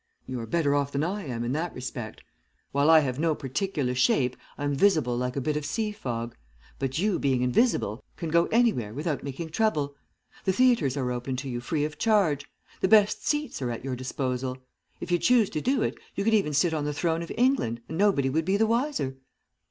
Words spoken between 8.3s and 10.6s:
anywhere without making trouble. The